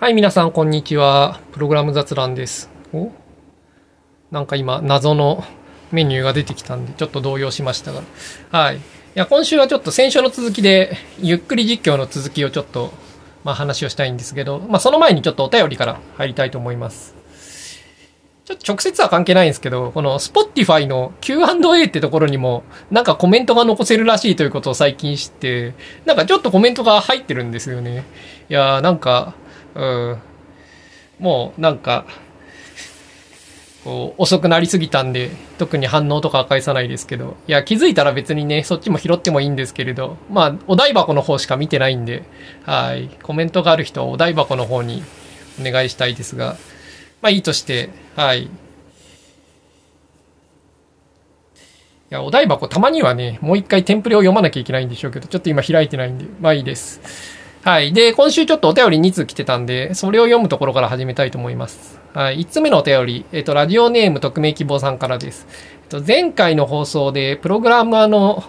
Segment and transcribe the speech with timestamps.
[0.00, 1.40] はい、皆さん、こんにちは。
[1.50, 2.70] プログラム雑談です。
[2.92, 3.10] お？
[4.30, 5.42] なんか今、謎の
[5.90, 8.02] メニューが出てきたんで、ちょっと動揺しましたが。
[8.52, 8.76] はい。
[8.76, 8.80] い
[9.16, 12.92] や、今週はちょっと先週の続きで、ゆっくり実況の続きをちょっと、
[13.42, 17.16] まあ話をしたいんですけど、まあその前にちょっとお便りから入りたいと思います。
[18.44, 22.62] ちょっと直接は関係ないんですけど、この Spotify の Q&A ってところにも、
[22.92, 25.74] なんかコメントが残せるらしいということを最近知って、
[26.04, 28.04] なんかちょっとコメントが入ってるんですよね。
[28.48, 29.34] いやーなんか、
[29.74, 30.18] うん。
[31.18, 32.06] もうなんか、
[33.84, 42.24] こう遅くなりすぎたんで、特に反応とかは返さないですけど、いや、気づいたら別にね、そっちも拾ってもいいんですけれど、まあ、お台箱の方しか見てないんで、
[42.64, 43.08] はい。
[43.22, 45.02] コメントがある人はお台箱の方に
[45.60, 46.56] お願いしたいですが、
[47.22, 48.42] まあいいとして、はい。
[48.42, 48.50] い
[52.10, 57.37] や、お台箱たまにはね、もう一回テンプレを読まなきゃいけないんでしょうけど、ちょっと今開いてないんで、まあいいです。
[57.68, 57.92] はい。
[57.92, 62.00] で、今週ちょっとお便り2通来てたんで、それを読むところから始めたいと思います。
[62.14, 62.38] はい。
[62.38, 65.46] 1つ目のお便り、えっ、と、ラジオネーム匿名希望さんからです。
[65.82, 68.42] えっと、前回の放送で、プログラマーの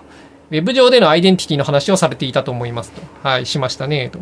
[0.51, 3.01] ウェブ上でのアイデンティティの話をされていたと思いますと。
[3.21, 4.19] はい、しましたね、と。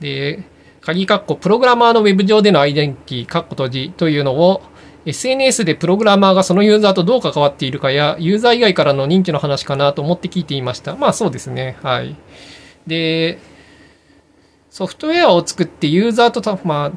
[0.00, 0.42] で、
[0.80, 4.62] 鍵括弧、プログラマーのウェブ上でのアイデンティティ、括弧閉じというのを、
[5.06, 10.96] SNS でプログラマーがそのユーザーとどう関わっているかや、ユーザー以外からの認知の話かなと思って聞いていました。
[10.96, 11.76] まあそうですね。
[11.84, 12.16] はい。
[12.88, 13.38] で、
[14.74, 16.90] ソフトウェアを作ってユーザーとた、まあ、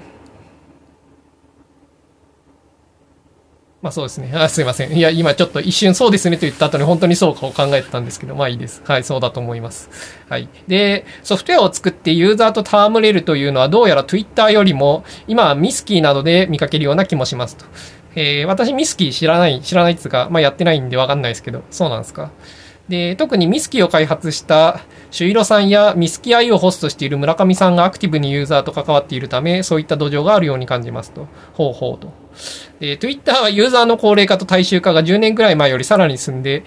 [3.84, 4.32] まあそうですね。
[4.34, 4.98] あすいません。
[4.98, 8.82] いや、今ちょっと一瞬そうですねと言った後に本当にそうかを考えてたんですけど、まあいいです。
[8.84, 9.92] はい、そうだと思います。
[10.28, 10.50] はい。
[10.68, 17.66] で、ソフトウェアを作ってユーザーと戯れるというのはどうやら Twitter よりも今はミスキーなどで見かけるような気もしますと。
[18.16, 22.32] えー、私ミスキー知らない、知らないっつうか、まあやってないんでわかんないですけど、そうなんですか？
[22.90, 24.80] で、特にミスキーを開発した
[25.12, 31.28] 朱色さんやミスキー i をホストしている村上さんがアクティブにユーザーと関わっているため、そういった土壌があるように感じますと。
[31.54, 32.14] ほうほうと。
[32.80, 36.64] で、Twitter はユーザーの高齢化と大衆化が10年くらい前よりさらに進んで、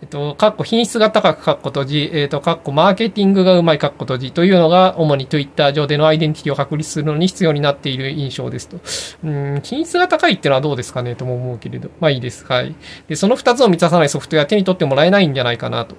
[0.00, 8.78] えっと、かっこ品質が高くかっこ閉じ、えっと、かっこマーケティングがうまいかっこ閉じというのが主に Twitter 上でのアイデンティティを確立するのに必要になっている印象ですと。
[9.24, 11.90] うん、品質が高いってのはどうですかねとも思うけれど。
[11.98, 12.46] まあいいです。
[12.46, 12.76] はい。
[13.08, 15.96] で、その二つを満たさないソフトウェア手に取ってもらえないんじゃないかなと。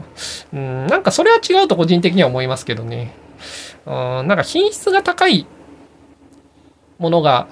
[0.53, 3.13] うん、なんかそれは違うと個人的には思いますけどね。
[3.85, 5.45] うん、なんか品質が高い
[6.99, 7.47] ものが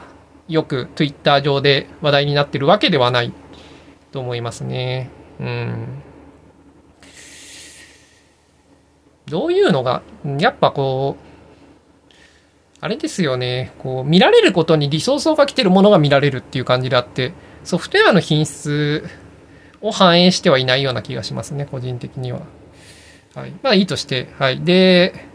[0.48, 3.34] よく Twitter 上で話題になってるわけではない
[4.14, 5.10] と思いますね。
[5.42, 6.04] うん。
[9.30, 10.02] どういうのが、
[10.40, 11.28] やっぱこう、
[12.80, 17.34] あれですよね、こう、見られることにリソースをかけてるものが見られるっていう感じであって、
[17.64, 19.04] ソフトウェアの品質
[19.82, 22.42] を反映してはいないような気がしますね、個人的には。
[23.36, 23.54] はい。
[23.62, 24.62] まあいいとして、はい。
[24.62, 25.28] で、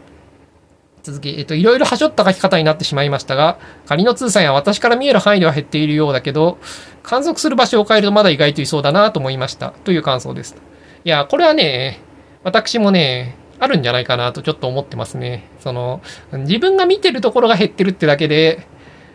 [1.03, 6.57] 続き、えっと、いろいろはしょった書き方になってしまいましたが、仮の通算や私から見える範囲では減っているようだけど、
[7.03, 9.71] 観測する場所を変えるとまだ意外といそうだなと思いました。
[9.83, 10.55] という感想です。
[11.03, 11.99] いや、これはね、
[12.43, 15.49] 私もね、あるんじゃないかなとちょっと思ってますね。
[15.59, 16.01] その、
[16.31, 18.67] 自分が見てるところが減ってるってだけで、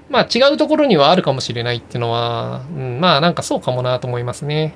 [0.09, 4.75] まあ違うところにはあるかもしれないっていうのは、うん、まあなんかそうかもなと思いますね。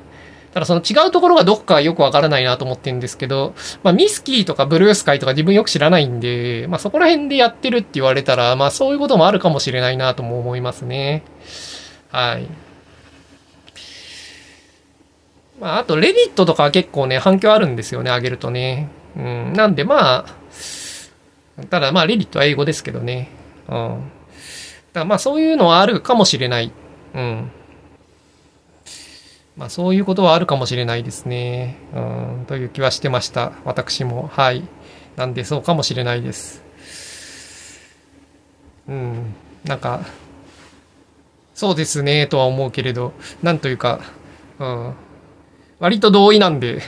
[0.52, 11.22] ただその違うところがどこかよくわからないなと思ってるんですけど、まあミスキーとかブルースカイとか自分よく知らないんで、まあそこら辺でやってるって言われたら、まあそういうこともあるかもしれないなとも思いますね。
[12.10, 12.46] はい。
[15.58, 18.90] まああとレディットとかは結構ね、反響あるんですよね、上げるとね。
[19.16, 23.28] うん、なんでまあ、ただまあレディットは英語ですけどね。
[23.68, 24.10] うん。
[24.92, 26.72] だまあそういうのはあるかもしれない。
[27.14, 27.50] うん。
[29.56, 31.76] まあそういうことはあるかもしれないですね。
[31.94, 33.52] うん、という気はしてました。
[33.64, 34.28] 私も。
[34.32, 34.64] はい。
[35.16, 36.62] なんでそうかもしれないです。
[38.88, 39.34] うん。
[39.64, 40.00] なんか、
[41.54, 43.12] そうですね、とは思うけれど、
[43.42, 44.00] なんというか、
[44.58, 44.94] うん。
[45.78, 46.80] 割と同意なんで、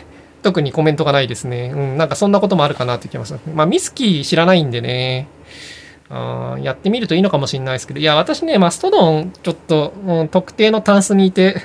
[0.44, 1.72] 特にコメントがないですね。
[1.74, 3.42] うん、なんかそんなこともあるかなって気がします。
[3.52, 5.26] まあミスキー知らないんでね。
[6.10, 11.62] あやってみるといいのかもしれないですけど、いや、私ね、マストドン、ちょっと、うん、特定のタンスにいて、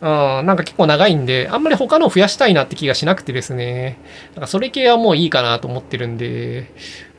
[0.00, 3.98] あなんか結構長いんで、あんまり他のを増やしたいなって気がしなくてですね。
[4.34, 6.72] なんかそれ系はもういいかなと思ってるんで、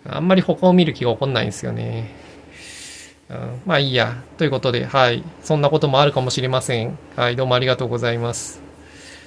[0.08, 2.12] あんまり他を見る気が起こんないんですよね。
[3.30, 4.16] うん、まあいいや。
[4.38, 5.24] ということで、はい。
[5.44, 6.98] そんなこともあるかもしれません。
[7.16, 7.36] はい。
[7.36, 8.62] どうもありがとうございます。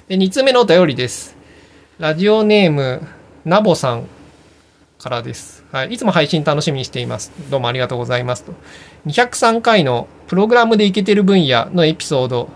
[0.07, 1.38] で、2つ目のお便りです。
[1.99, 3.01] ラジオネーム、
[3.43, 4.07] ナボさん
[4.99, 5.65] からです。
[5.73, 5.95] はい。
[5.95, 7.33] いつも配信楽しみにしています。
[7.51, 8.53] どうもありがとうございますと。
[9.07, 12.49] 203回のプログラムでいけてる分野のエピソード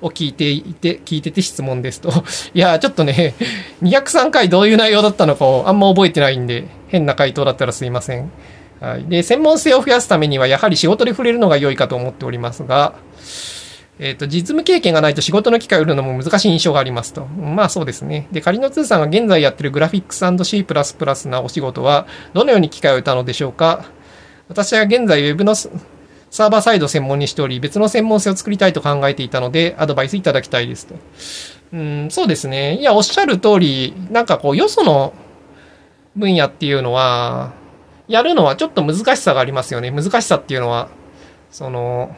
[0.00, 2.10] を聞いていて、聞いてて質問ですと。
[2.54, 3.34] いや、ちょっとね、
[3.82, 8.30] 203回どういう内容だったのかをあんま覚えてないんで、変な回答だったらすいません。
[8.80, 9.04] はい。
[9.04, 12.94] で、専門性を増やすためには、やはり仕事で触れるのが良いかと思っておりますが、
[13.98, 17.26] えっ、ー、と、実務経験がないと仕事の機会を売るのも難しい印象がありますと。
[17.26, 18.28] まあそうですね。
[18.30, 23.84] で、仮の通さんが現在やってるグラフィックス &C++ なお仕事は、どのように機会を得たのでしょうか
[24.48, 30.94] 私は現在 Web のサーバーサイド専門にしており、別の専門性を作りたいと考えていたので、アドバイスいただきたいですと。
[31.72, 32.76] うん、そうですね。
[32.78, 35.12] いや、おっしゃる通り、なんかこう、よその
[36.16, 37.52] 分野っていうのは、
[38.06, 39.90] やるのはちょっと難しさがありますよね。
[39.90, 40.88] 難しさっていうのは、
[41.50, 42.16] その、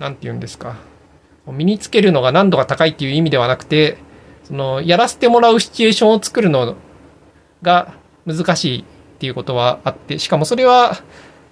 [0.00, 0.76] なんて言うんですか。
[1.46, 3.98] 身につけるのが難度が高いっていう意味ではなくて、
[4.44, 6.74] その、やらせてもらうシチュエーションを作るの
[7.62, 7.94] が
[8.26, 8.84] 難しいっ
[9.18, 10.96] ていうことはあって、しかもそれは、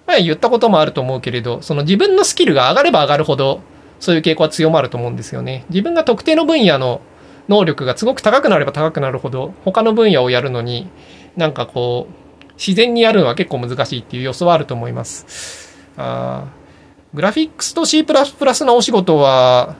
[0.07, 3.61] 前言ったこともあると思うけれど、その自分のスキルが上がれば上がるほど、
[3.99, 5.65] そういう傾向は強まると思うんですよね。
[5.69, 7.01] 自分が特定の分野の
[7.47, 10.89] 能力がすごく高くなれば高くなるほど、他の分野をやるのに、
[11.37, 15.77] なんかこう、自然にやるのは結構難しいっていう予想はあると思います。
[15.95, 16.45] あ
[17.13, 19.75] グラフィックスと C++ のお仕事は、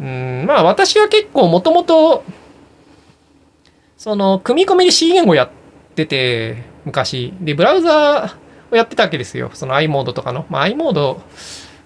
[0.00, 2.24] うん、まあ私は結構もともと、
[3.96, 5.50] その、組み込みで C 言語やっ
[5.94, 7.32] てて、昔。
[7.40, 9.50] で、ブラウザーをやってたわけですよ。
[9.54, 10.44] その i モードとかの。
[10.50, 11.22] まあ i モード、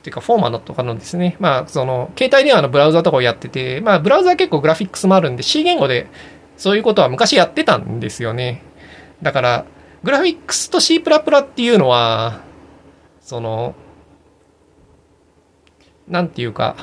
[0.00, 6.08] っていうかフォーマットとかのですね、まあその、携帯電話のブラウザとかをやってて、まあブラウザー結構グラフィックスもあるんで C 言語で
[6.56, 8.62] そういうことは昔やってたんですよね。
[9.22, 9.64] だから、
[10.02, 12.40] グラフィックスと C++ っていうのは、
[13.20, 13.75] その、
[16.11, 16.77] なんていうか、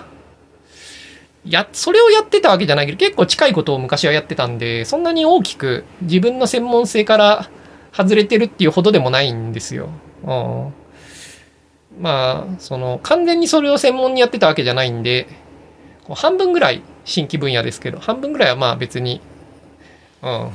[1.50, 7.50] や、それをやってたわけじゃないけど、結構近いことを昔はやってたんで、そんなに大きく自分の専門性から
[7.94, 9.90] 外れてるっていうほどでもないんですよ。
[10.24, 10.74] うん。
[12.02, 15.28] まあ、その、完全にそれを専門にやってたわけじゃないんで、
[16.10, 19.22] 半分ぐらい新規分野ですけど、半分ぐらいはまあ別に、
[20.22, 20.52] うん、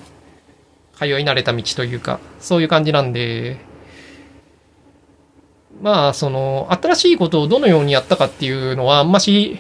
[0.95, 3.59] 通い慣れた道というか、そういう感じなんで、
[5.82, 9.58] まあ、その、新しいことをどのようにやったかっていうのは、あんまし、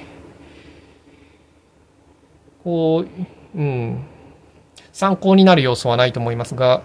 [2.62, 3.04] こ
[3.54, 4.04] う、うん、
[4.92, 6.82] 参考になる要素はないと思いますが、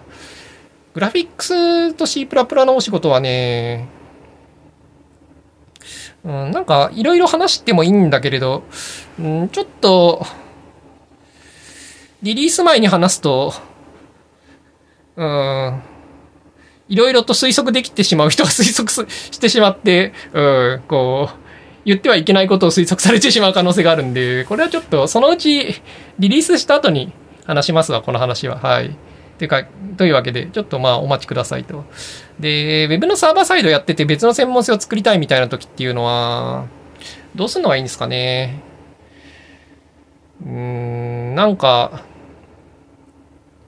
[0.92, 3.88] グラフィックスと C++ のお仕事はね、
[6.24, 8.64] うん、なんか、いろいろ話してもいいんだけれど、
[9.20, 10.26] うん、ちょっと、
[12.22, 13.54] リリース前に話すと、
[15.14, 15.82] うん、
[16.88, 21.48] いろいろと推測できてしまう人が推測してしまって、うん、こう、
[21.84, 25.82] 言ってはいけないことを推測されてしまう可能性があるんで、これはちょっとそのうち
[26.18, 27.12] リリースした後に
[27.46, 28.58] 話しますわ、この話は。
[28.58, 28.94] はい。
[29.38, 29.64] ていうか、
[29.96, 31.84] というわけで、ちょっとまあお待ちくださいと。
[32.40, 36.66] で、Web のサーバーサイドやってて別の専門性を作りたいみたいな時っていうのは、
[37.34, 38.60] どうするのがいいんですかね。
[40.44, 42.02] うーん、なんか、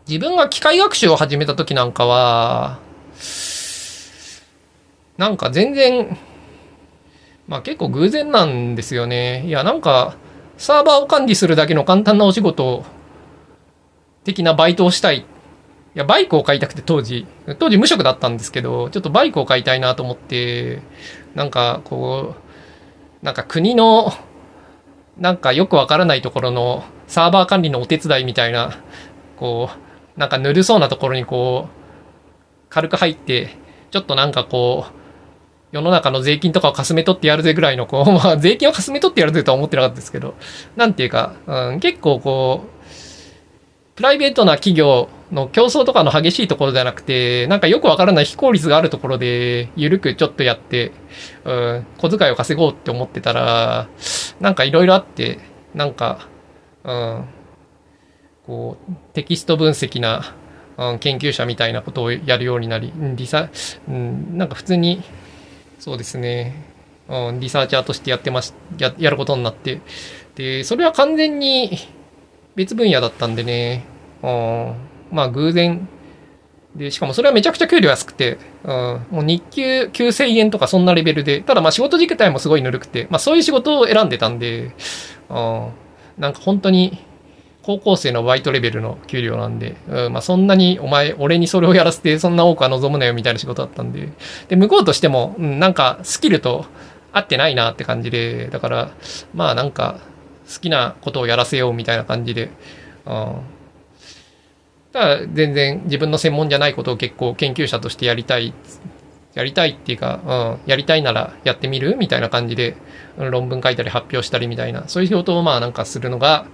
[0.08, 2.80] 自分が機械学習を始めた時なんかは、
[5.20, 6.16] なんか全然、
[7.46, 9.44] まあ結構偶然なんですよね。
[9.46, 10.16] いや、なんか、
[10.56, 12.86] サーバーを管理するだけの簡単なお仕事
[14.24, 15.18] 的なバイトをしたい。
[15.18, 15.24] い
[15.92, 17.26] や、バイクを買いたくて当時、
[17.58, 20.80] 当時無職だったんですけど、ちょっとバイクを買いたいなと思って、
[21.34, 22.34] なんかこ
[23.22, 24.10] う、なんか国の、
[25.18, 28.78] なんかよくわからないところのサーバー管理のお手伝いみたいな、
[29.36, 29.68] こ
[30.16, 31.70] う、なんかぬるそうなところにこう、
[32.70, 33.50] 軽く入って、
[33.90, 34.99] ちょっとなんかこう、
[35.72, 40.34] 世の中の税金とかをかすめ取ってやるぜぐらいの、こう、 まあ、税金をかすめ取ってやるぜとは思ってなかったですけど、
[40.76, 50.92] なんていうか、うん、結構こう、プライベートな企業の競争とかの激しいところじゃなくて、なんかよくわからない非効率があるところで、ゆるくちょっとやって、
[51.44, 53.88] うん、小遣いを稼ごうって思ってたら、
[54.40, 55.38] なんかいろいろあって、
[55.74, 56.28] なんか、
[56.82, 57.24] うん、
[58.46, 60.34] こう、テキスト分析な、
[60.78, 63.50] うん、研究者みたいなことをやるようになり、リサ、
[63.88, 65.02] うん、なんか普通に、
[65.80, 66.54] そうですね、
[67.08, 69.80] うん、リサーチャーとしてやってます、や、やることになって、
[70.36, 71.70] で、それは完全に
[72.54, 73.84] 別分野だったんでね、
[74.22, 74.74] うん、
[75.10, 75.88] まあ偶然、
[76.76, 84.74] で、しかもそれはめちゃくちゃ給料安くて、うん、もう日給9000円とかそんなレベルで、ただまあ仕事自体もすごいぬるくて、まあそういう仕事を選んでたんで、
[85.30, 85.68] うん、
[86.18, 86.98] なんか本当に
[87.62, 94.08] 高校生のバイトレベルの給料なんで、うん、まあそんなにお前、俺にそれをやらせてそんな多くは望むなよみたいな仕事だったんで、
[94.48, 96.66] で、向こうとしても、うん、なんかスキルと
[97.12, 98.90] 合ってないなって感じで、だから、
[99.34, 100.00] まあなんか
[100.52, 102.50] 好きなことをやらせようみたいな感じで、
[103.06, 103.36] うん。
[104.92, 108.52] ただ全然自分の専門じゃないことを結構研究者としてやりたい
[109.34, 112.76] やりたいっていうか、うん、やりたいならやってみるみたいな感じで、
[113.16, 116.46] 論文書いたり発表したりみたいな、そういう仕事をまあなんかするのが、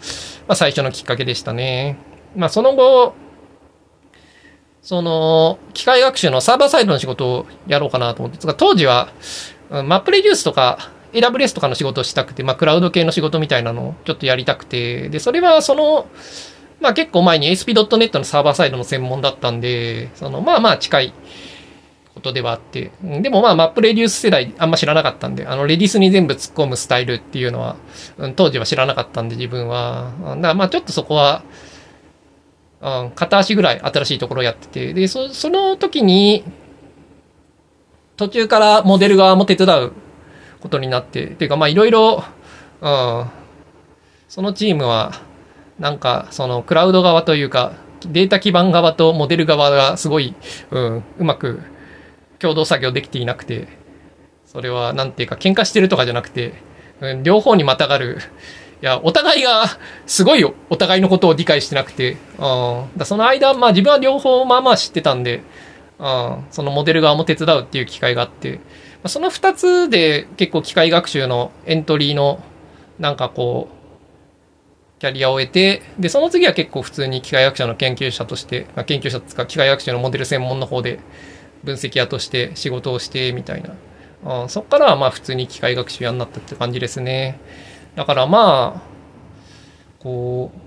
[0.46, 1.96] まあ最初のきっかけでしたね。
[2.34, 3.14] まあその後、
[4.82, 9.08] その、機械学習のサーバーサイドの仕事をやろうかなと思って、つか当時は、
[9.70, 16.06] マップレデュースとか、AWS とかの仕事をしたくて、まあ、クラウド系の仕事みたいなのをちょっとやりたくて、で、それはその、
[16.80, 21.14] まあ結構前に ASP.NET のサーバーサイドの専門だったんで、その、まあまあ近い
[22.16, 27.76] ことではあって、でもまあマップレデュース世代あんま知らなかったんで、あのレディスに全部突っ込むスタイルっていうのは、
[28.16, 30.14] うん、当時は知らなかったんで自分は。
[30.20, 31.42] だからまあちょっとそこは、
[32.80, 36.42] うん、片足ぐらい新しいところをやってて、で、そ、その時に、
[38.16, 39.92] 途中からモデル側も手伝う
[40.60, 42.24] ことになって、っていうかまあいろいろ、
[42.80, 43.26] うん、
[44.26, 45.12] そのチームは、
[45.78, 47.74] なんかそのクラウド側というか、
[48.06, 50.34] データ基盤側とモデル側がすごい、
[50.70, 51.60] うん、うまく
[52.38, 53.68] 共同作業できていなくて、
[54.44, 56.54] それはなんていうか喧嘩してるとかじゃなくて、
[57.00, 58.18] うん、両方にまたがる、
[58.82, 59.64] いや、お互いが
[60.06, 65.42] すごいよお互いのことを理解してなくて、うん、だその間、まあ自分は両方まあまあ知ってたんで、
[65.98, 68.60] うん、そのモデル側も手伝うっていう機会があって、
[69.06, 72.42] その二つで結構機械学習のエントリーの
[72.98, 73.76] なんかこう、
[74.98, 81.00] キャリアを終えて、で、その次は結構普通に機械学習の研究者として、まあ、研究者とか機械学習のモデル専門の方で
[81.66, 83.74] 分析屋として仕事をしてみたいな。
[84.24, 87.38] あそこからはまあ普通に機械学習屋になったって感じですね。
[87.94, 88.82] だからまあ、
[90.00, 90.58] こう、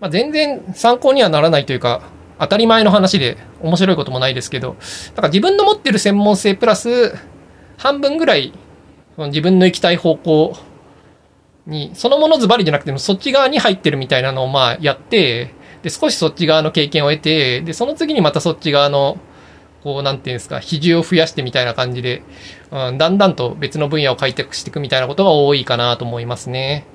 [0.00, 2.02] まあ、全然参考にはならないというか、
[2.38, 4.76] 当たり前の話で面白いこともないですけど、
[5.14, 7.14] だから自分の持ってる専門性プラス、
[7.76, 8.52] 半分ぐらい
[9.18, 10.56] 自分の行きたい方向
[11.66, 19.18] に、そのものズバリじゃなくてもそっち側に入ってるみたいなのをまあやって、で、少しそっち側の経験を得て、で、その次にまたそっち側の、
[19.82, 22.22] こう、なんていうんですか、比重を増やしてみたいな感じで、
[22.70, 26.86] うん、だんだんと別の分野を開拓していくみたいなことが多いかなと思いますね。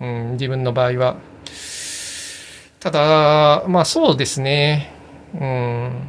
[0.00, 1.16] うん、自分の場合は。
[2.80, 4.90] ただ、まあそうですね。
[5.38, 6.08] うん。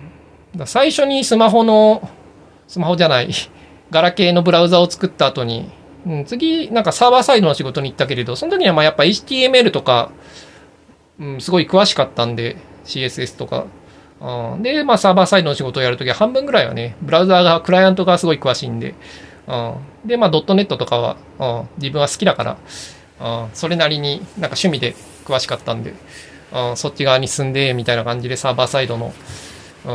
[0.65, 2.09] 最初にスマホの、
[2.67, 3.29] スマホじゃない、
[3.89, 5.69] ガラケーのブラウザを作った後に、
[6.05, 10.11] うん、次、なんかサーバーサイドの仕事に行ったけれど、その時にはまあやっぱ HTML とか、
[11.19, 13.65] うん、すごい詳しかったんで、CSS とか。
[14.21, 18.93] うん、で、まあサーバーサイドの仕事をやるときは半分ぐらいはね、ブラウザーが、クライアントがすごい詳しいんで、
[19.47, 19.75] うん、
[20.05, 22.57] で、まあドットネットとかは、うん、自分は好きだから、
[23.43, 25.93] うん、それなりになんか趣味で詳しかったんで、
[26.53, 29.13] うん、そっち側に進んで、みたいな感じでサーバーサイドの、
[29.85, 29.91] うん。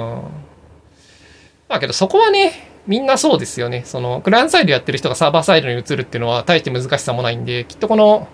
[1.68, 3.82] まあけどそこはね、みんなそうですよね。
[3.84, 8.28] その、クライアントサイドやってる人がサーバーサイドに移るっていうのは大して難しさもないんで、きっとこの、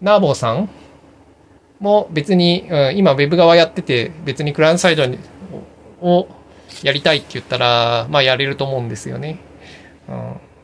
[0.00, 0.68] ナーボーさん
[1.80, 5.04] も別に、うん、今 Web 側やってて、別にクライアンサイド
[6.00, 6.28] を
[6.82, 9.38] やりたいって言ったら、まあやれると思うんですよね。
[10.08, 10.14] うん、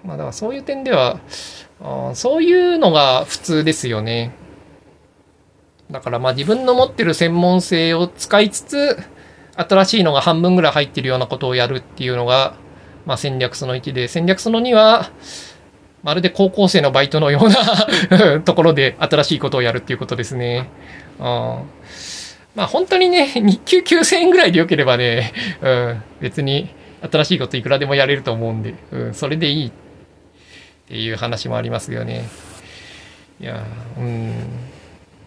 [0.05, 1.21] まあだからそういう点では、
[1.81, 4.33] うん、そういうのが普通ですよね。
[5.91, 8.99] だからまあ自分の持ってる専門性を使いつつ、
[9.55, 12.55] 新しいのが半分ぐらい入ってるようなことをやるっていうのが、
[13.05, 15.11] まあ戦略その1で、戦略その2は、
[16.03, 20.69] まるで高校生のバイトのような ところで新しいことをやるっていうことですね。
[21.19, 21.63] あ
[22.55, 26.69] まあ本当にね、 日給9000円ぐらいでよければね、 うん、別に
[27.11, 29.73] 新しいこといくらでもやれると思うんで、うん、それでいいっ
[30.89, 32.25] ていう話もありますよね。
[33.41, 33.65] いや、
[33.99, 34.33] うん。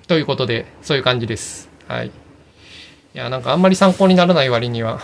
[0.07, 1.69] ということで、そういう感じです。
[1.87, 2.07] はい。
[2.07, 2.11] い
[3.13, 5.01] や、なんかあんまり参考にならない割には、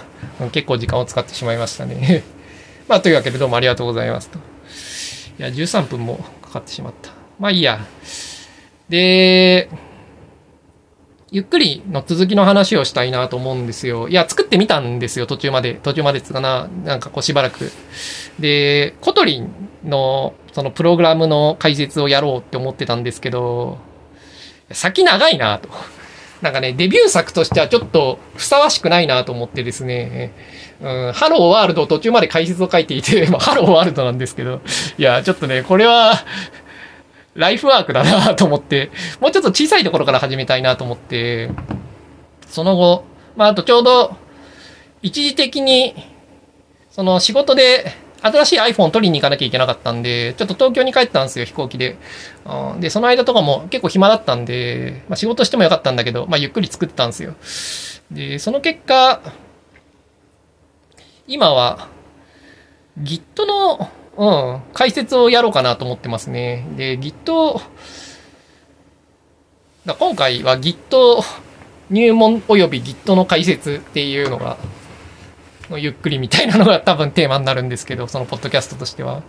[0.52, 2.24] 結構時間を使ってしまいましたね。
[2.88, 4.38] まあ、というわけでどうもありがとうございますと。
[5.40, 7.10] いや、13分もかかってしまった。
[7.40, 7.86] まあいいや。
[8.88, 9.70] で、
[11.34, 14.10] ゆっくりの続きの話をしたいなと思うんですよ。
[14.10, 15.76] いや、作ってみたんですよ、途中まで。
[15.76, 17.72] 途中までつかな、なんかこうしばらく。
[18.38, 19.50] で、 Kotlin
[19.86, 23.78] のそのプログラムの解説をやろうって思ってたんですけど、
[24.72, 25.70] 先長いなと。
[26.42, 30.34] なんかね、デビュー作としてはちょっとふさわしくないなと思ってですね、
[30.82, 34.60] うん、ハローワールド途中まで解説を書いていて、 まあ、ハローワールドなんですけど、
[34.98, 36.26] いや、ちょっとね、これは、
[37.34, 41.50] ライフワークだなと思って、もうちょっと小さいところから始めたいなと思って、
[42.48, 44.16] その後、まあ、あとちょうど、
[45.02, 45.96] 一時的に、
[46.92, 51.98] その仕事で新しい iPhone 取りに行かなきゃいけなかったんで、ちょっと東京に帰ったんですよ、飛行機で。
[52.80, 57.36] で、その間とかも結構暇だったんで、まあ、仕事してもよかったんだけど、まあ、ゆっくり作ってたんですよ。
[58.12, 59.22] で、その結果、
[61.28, 61.88] 今は、
[63.00, 66.68] Git の、うん、解説をやろうかなと思ってますね。
[66.75, 67.62] で、Git、
[69.86, 71.24] だ今回は Git
[71.89, 74.58] 入門及び Git の解説っていうのが、
[75.77, 79.24] ゆっくりみたいなのが多分テーマになるんですけど、そのポッドキャストとしては。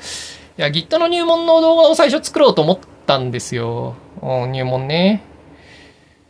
[0.59, 3.95] いや、Git の入門の動画を最初作ろうと思ったんですよ。
[4.21, 5.23] 入門ね。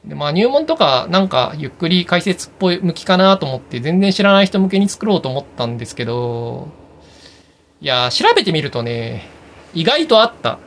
[0.04, 6.68] で、まあ入門とかなんかゆっくり解説っぽい向きかなと思って全然知らない人向けに作ろうと思ったんですけど、
[7.82, 9.28] いや、調べてみるとね、
[9.74, 10.60] 意外とあった。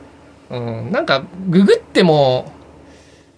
[0.50, 2.52] うん、なんかググっても、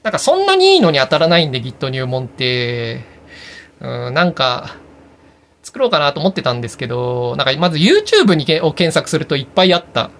[0.03, 3.05] なんかそんなにいいのに当たらないんで Git 入門って、
[3.79, 4.75] うん、なんか、
[5.63, 10.11] 作ろうかなと思ってたんですけど、なんかまず YouTube にを検索するといっぱいあった。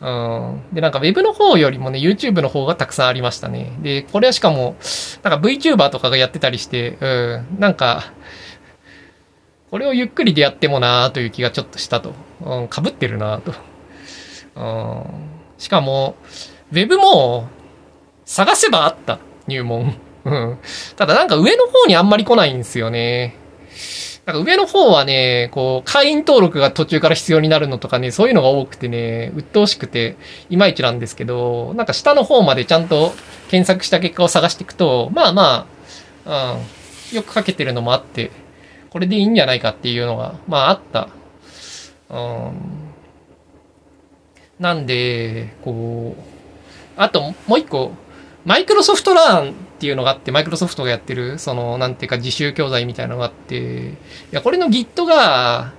[0.00, 0.62] うん。
[0.72, 3.76] で、なんか Web の方よりもね、YouTube の方がたくさんありましたね。
[3.82, 4.76] で、これはしかも、
[5.22, 7.60] なんか VTuber とかがやってたりして、うん。
[7.60, 8.12] なんか、
[9.72, 12.12] これをゆっくりでやってもなーという気がちょっとしたと。
[12.42, 13.54] うん、被ってるなーと。
[14.54, 15.04] うん。
[15.56, 16.14] しかも、
[16.70, 17.48] Web も、
[18.26, 19.18] 探せばあった。
[19.46, 19.96] 入門。
[20.26, 20.58] うん。
[20.96, 23.34] ただなんか上の方にあんまり来ないんですよね。
[24.26, 30.18] なんか上の方はね、こう、会員登録が途中から必要になるのとかね、そういうのが多くてね、鬱陶しくて、
[30.50, 33.14] いまいちなんですけど、なんか下の方までちゃんと
[33.48, 35.66] 検索した結果を探していくと、まあま
[36.26, 36.56] あ、
[37.12, 38.30] うん、よく書けてるのもあって、
[38.92, 41.08] これでいいんじゃないかっていうのが、まああった。
[42.10, 42.18] う
[42.50, 42.52] ん。
[44.60, 46.22] なんで、こう、
[46.98, 47.92] あともう一個、
[48.44, 53.94] マイクロソフトラーンっていうのがあって、マイクロソフトがやってる、その、なんていうか自習教材みたいなのがあって、い
[54.30, 55.72] や、これの Git が、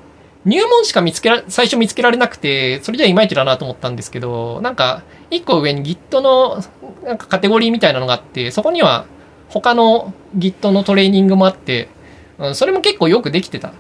[0.46, 6.64] 入門しか見つけら、最初見つけられなくて、それじゃいまいちだなと思ったんですけど、なんか、一個上に Git の、
[7.04, 9.06] なんかカテゴリーみたいなのがあって、そこには
[9.50, 11.90] 他の Git のトレーニングもあって、
[12.40, 13.74] うん、それも結構よくできてた。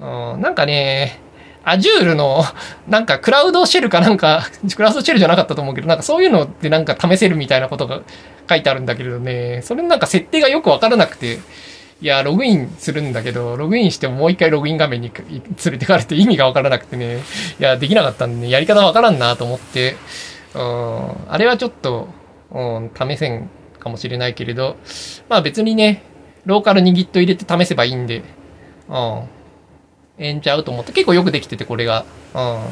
[0.00, 1.20] うん、なんかね、
[1.64, 2.44] Azure の、
[2.86, 8.02] なんかクラウドシェルかなんか、クラウドシェルじゃなかったと思うけど、なんかそういうのってなんか試せるみたいなことが
[8.48, 11.40] 書いてあるんだけれどね、それなんか設定がよくわからなくて、
[12.02, 17.20] いや、ログインするんだけど、ログインしてももう一回ログイン画面に連れてかれて意味がわからなくてね、
[17.58, 19.96] いや、できなかったんで、ね、やり方わからんなと思って、
[20.54, 22.08] うん、あれはちょっと、
[22.52, 24.76] うん、試せんかもしれないけれど、
[25.28, 26.02] まあ別にね、
[26.46, 28.22] ローカルに Git 入れて試せばいいんで、
[28.88, 29.28] うん、
[30.16, 30.64] ええんちゃう？
[30.64, 32.06] と思って、結構よくできてて、これが。
[32.34, 32.62] うん。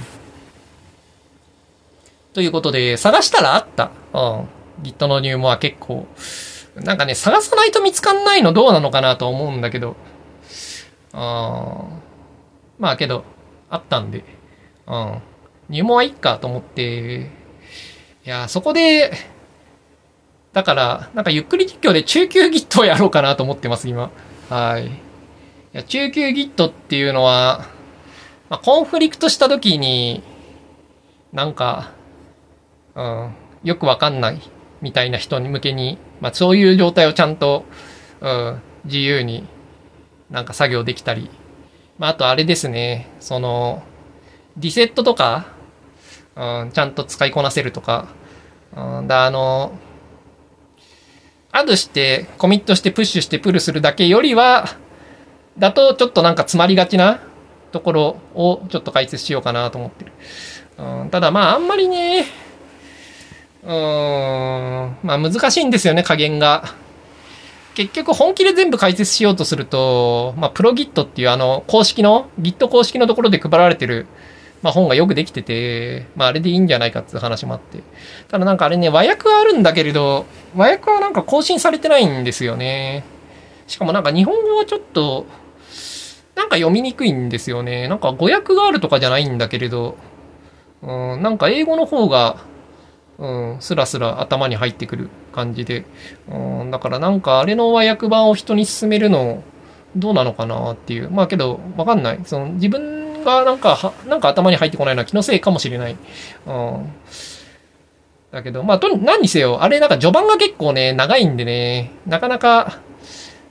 [2.32, 3.90] ということで、探したらあった。
[4.12, 4.48] うん。
[4.82, 6.06] Git の入門は結構。
[6.76, 9.96] なんかね、探さないと見つかんないのどうなのかなと思うんだけど。
[11.12, 11.84] あ
[12.78, 13.24] まあけど、
[13.70, 14.24] あったんで。
[14.86, 15.18] うん。
[15.68, 17.30] 入門はいっかと思って。
[18.24, 19.12] いや、そこで、
[20.54, 24.10] だから、なんかゆっくり実況で中級 Git をやろうかなと思ってます、今。
[24.48, 24.86] はい。
[24.86, 24.90] い
[25.72, 27.66] や、中級 Git っていうのは、
[28.48, 30.22] まあ、コンフリクトした時に、
[31.32, 31.90] なんか、
[32.94, 34.40] うん、よくわかんない
[34.80, 37.64] みたいな人に向けに、まあ、そういう状態をちゃんと、
[38.20, 39.44] うん、自由に
[40.30, 41.30] なんか作業できたり、
[41.98, 43.82] まあ、あとあれですね、その、
[44.56, 45.46] リセットとか、
[46.36, 48.06] うん、ちゃんと使いこなせるとか、
[48.76, 49.72] うん、だ、あの、
[51.56, 54.66] アドして、コミットしてプッシュしてプルするだけよりは、
[55.56, 57.20] だとちょっとなんか詰まりがちな
[57.70, 60.12] ところをちょっと解説しようかなと思ってる。
[60.78, 62.26] うん、ただまああんまりね、
[63.62, 66.74] うーん、まあ難しいんですよね、加減が。
[67.74, 74.08] 結局本気で全部解説しようとすると、まあプロギットっていうあの公式の、Git 公式のところで配られてる、
[74.64, 77.82] まあ本がよくできてて、まああれでいいんじゃないかっていう話もあって。
[78.28, 80.24] ただなんかあれね、和訳はあるんだけれど、
[80.56, 83.04] 和訳はなんか更新されてないんですよね。
[83.66, 85.26] しかもなんか日本語はちょっと、
[86.34, 87.88] なんか読みにくいんですよね。
[87.88, 89.96] なんか語訳があるとかじゃないんだけれど、
[90.80, 92.38] うん、なんか英語の方が、
[93.18, 95.84] うん、スラスラ頭に入ってくる感じで、
[96.26, 99.44] うん、だからなんかあれの和訳版を人に勧めるの
[99.94, 101.10] どうなのかなっていう。
[101.10, 102.20] まあけど、わかんない。
[102.24, 105.96] その自分がなんか、なんか頭に入ってこないのは気のせいかもしれない。
[106.46, 106.92] うん。
[108.30, 112.80] だけど、まあと、何にせよ、あれなんか序盤が結構ね、長いんでね、なかなか、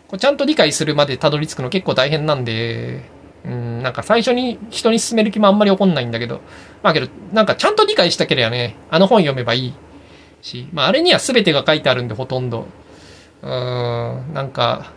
[0.08, 3.02] こちゃんと理解するまでたどり着くの結構大変なんで、
[3.46, 6.42] うん、なんか最初に人に勧める気もあんまり起こんないんだけど、
[6.82, 9.74] まあけど、なんかちゃんと理解したければね、あの本読めばいい
[10.42, 12.68] し、まああれには全てが書いてあるんでほとんど、
[13.42, 14.92] うーん、なんか、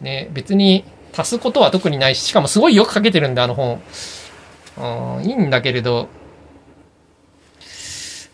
[0.00, 0.84] ね、別に
[1.18, 3.80] 足すことは特にないし、しかもすごいよく書けてるんで、あの本。
[4.78, 6.08] うん、いいんだけれど、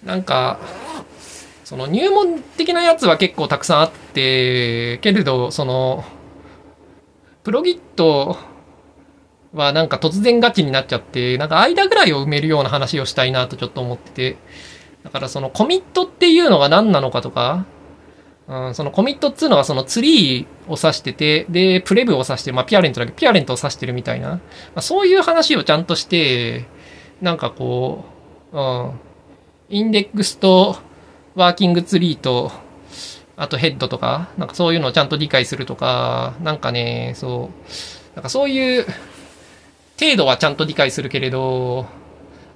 [0.05, 0.59] なんか、
[1.65, 6.05] その入門的なやつは結構たくさんあって、けれど、その、
[7.43, 8.37] プロギット
[9.55, 14.37] はなんか突然ガチになっちゃって、なんか間ぐらいを埋めるような話をしたいなとちょっと思ってて、
[15.05, 17.65] だからそのコミットっていうのが何なのかとか、
[18.47, 24.41] うん、そのコミットっていうのはそのツリーを指してて、で、プレブを指してる、まあピアレントだけピアレントを指してるみたいな、ま
[24.77, 26.67] あ、そういう話をちゃんとして、
[27.23, 28.05] なんかこ
[28.53, 29.01] う、うん、
[29.71, 30.77] インデックスと
[31.35, 32.53] ワーキングツリーと、
[33.37, 38.87] あとヘッドとか、なんかそういうのをちゃんと理解するとか、なんかね、そう、なんかそういう
[39.99, 41.87] 程度はちゃんと理解するけれど、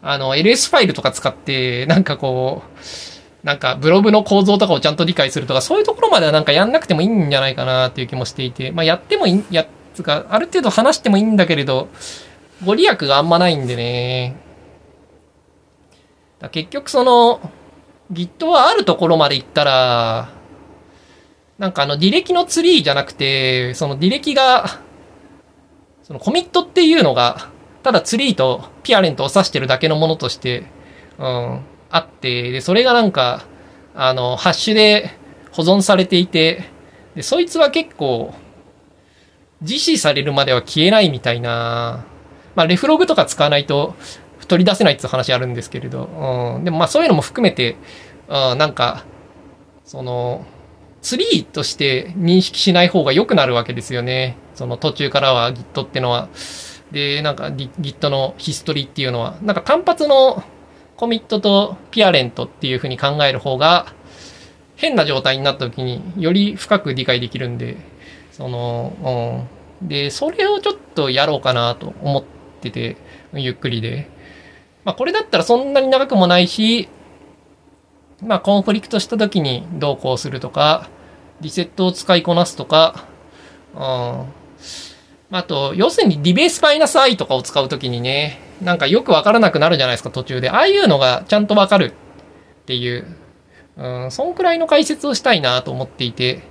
[0.03, 2.79] あの、LS ファイルとか使って、なんかこう、
[3.43, 11.89] なんかブログの構造とかをちゃんと理解するとか、そういうところまではなんかやんなくてもいいんじゃないかなっていう気もしていて、まあやってもいい、や、つか、ある程度話してもいいんだけれど、
[12.65, 14.37] ご利益があんまないんでね。
[16.41, 17.41] だ結局その、
[18.13, 20.31] Git はあるところまで行ったら、
[21.59, 24.81] なんかあの、履歴のツリーじゃなくて、その履歴が、
[26.03, 27.51] そのコミットっていうのが、
[27.83, 30.65] ただツリーとピアレントを指してるだけのものとして、
[31.19, 33.45] うん、あって、で、それがなんか、
[33.95, 35.11] あの、ハッシュで
[35.53, 36.65] 保存されていて、
[37.15, 38.35] で、そいつは結構、
[39.61, 42.05] 自死されるまでは消えないみたいな、
[42.55, 43.97] まあ、レフログとか使わないと
[44.47, 47.77] 取り出せないっていう話あるんですけれど、うん、でもまあそういうのも含めて、
[48.29, 49.05] うん、なんか、
[49.85, 50.45] その、
[51.03, 54.37] ツリーとして認識しない方が良くなるわけですよね。
[54.55, 56.29] その途中からは Git ってのは。
[56.91, 60.43] で、なんか Git のヒストリーっていうのは、なんか単発の
[60.99, 63.95] コミットとピアレントっていうふうに考える方が、
[64.75, 67.77] 変な状態になった時により深く理解できるんで、
[68.33, 69.47] その、
[69.81, 69.89] うん。
[69.89, 72.25] で、それをちょっとやろうかなと思っ
[72.61, 72.97] てて、
[73.33, 74.11] ゆっくりで。
[74.85, 76.89] まあこれだったらそんなに長くもないし、
[78.21, 80.89] まあ、コンフリクトした時にどうこうするとか、
[81.41, 83.07] リセットを使いこなすとか、
[83.75, 84.25] うん。
[85.31, 90.51] あと、要するにリベースマイナス i とかを使うときにね、なんかよくわからなくなるじゃないですか、途中で。
[90.51, 91.93] ああいうのがちゃんとわかる
[92.63, 93.07] っていう、
[93.77, 96.43] うん、そんくらいの解説をしたいなと思っていて、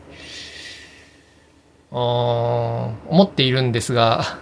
[1.92, 4.40] うん思っているんですが、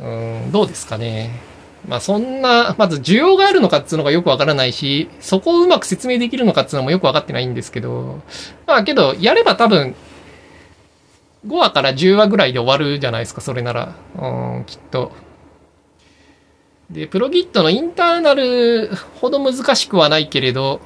[0.00, 1.40] うん、どうですかね。
[1.88, 8.20] まあそんな、まず需要があるのかっていうのがよくわからないし、そこをうまく説明できるのかっていうのもよくわかってないんですけど、
[8.66, 9.96] まあけど、やれば多分、
[11.46, 13.94] 5話から10話ぐらいで終わるじゃないですか、それなら。
[14.16, 15.12] うん、きっと。
[16.90, 20.80] で、プロギットのインターナルほど難しくはないけれど、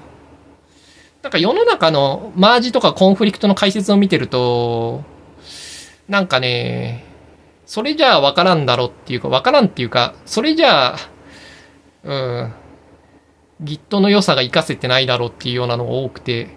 [1.23, 5.03] なんか世の中のマージとかコンフリクトの解説を見てると、
[6.09, 7.05] なんかね、
[7.67, 10.99] それじゃあ分からんだろっていうか、分からんっていうか、それじゃあ、
[12.05, 12.55] うん、
[13.65, 16.49] Git の良さが活かせてないだろうっていうようなのが多くて、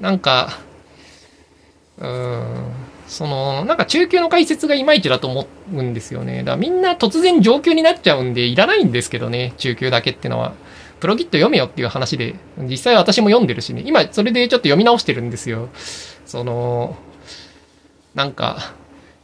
[0.00, 0.60] なんか、
[1.98, 2.72] うん、
[3.06, 6.38] その、なんか中級の解説がいまいちだと思うんですよね。
[6.38, 10.54] だからみんな突然上級になっちゃうんで、いらないんですけどね、中級だけってのは。
[11.00, 15.68] プロキット読めよっていう話で、実際私も読んでるしね、今それでちょっと読み直してるんですよ。
[16.24, 16.96] その、
[18.14, 18.72] なんか、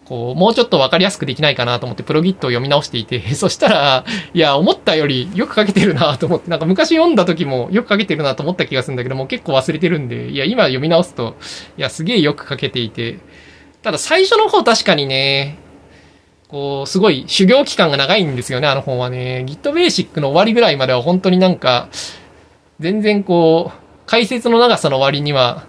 [0.08, 11.36] こう、もうちょっとわかりやすくできないかなと思ってプロギットを読み直していて、 そしたら、いや、思ったよりよく書けてるなと思って、なんか昔読んだ時もよく書けてるなと思った気がするんだけども、結構忘れてるんで、いや、今読み直すと、
[11.76, 13.18] いや、すげえよく書けていて、
[13.82, 15.58] ただ最初の方確かにね、
[16.48, 19.44] こう、すごい修行期間が長いんですよね、あの本はね。
[19.46, 21.90] Git Basic の終わりぐらいまでは本当になんか、
[22.80, 25.66] 全然こう、解説の長さの割には、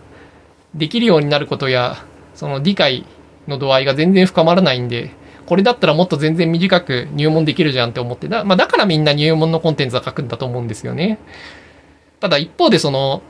[0.73, 1.97] できるようになることや、
[2.34, 3.06] その理解
[3.49, 5.12] の度合いが全然深まらないんで、
[5.45, 11.17] これだったらもっと全然短く入門できるじゃんって思ってだ、まあ、だからみんな入門のコンテンツは書くんだと思うんですよね。
[12.19, 13.21] ただ一方でその、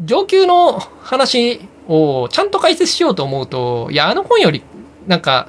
[0.00, 4.62] 上級の話をちゃんと解説しようと思うと、いや、あの本より、
[5.06, 5.48] なんか、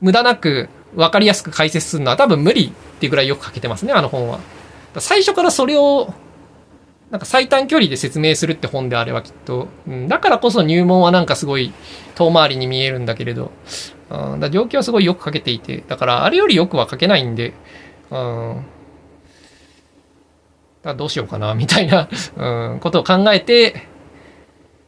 [0.00, 4.38] 無駄なく分かりやすく解説するのは多分無理っていうぐらいよく書けてますね、あの本は。
[4.98, 6.14] 最初からそれを
[7.10, 11.72] なんか最短距離で説明するって本であればきっと、うん、だからこそ入門はなんかすごい
[12.14, 13.50] 遠回りに見えるんだけれど、
[14.10, 17.54] うん、だ状況はすごいよく書けていて、だからあれよりよくは書けないんで、
[18.10, 18.66] うん、
[20.82, 23.86] だどうしようかな、みたいな、 うん、ことを考えて、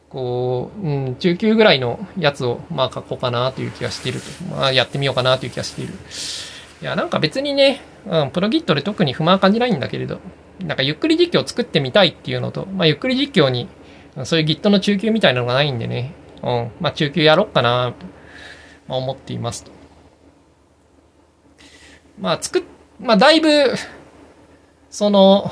[0.09, 4.27] こう、うん、中級ぐらいのやつを、まあ書こうかなという気がしていると。
[4.55, 5.93] まあやってみようかなという気がしている。
[6.81, 10.19] いや、なんか別にね、うん、プロギットで特に不満感じないんだけれど、
[10.63, 13.67] なんかゆっくり実況を作ってみたいっていうのと、まあ、ゆっくり実況に、
[14.23, 17.93] そういう Git の中級みたいなのがないんでね、うん、まあ、中級やろっかな、
[18.87, 19.71] まあ、思っていますと。
[22.19, 22.63] まあ、作っ、
[22.99, 23.73] まあ、だいぶ、
[24.89, 25.51] その、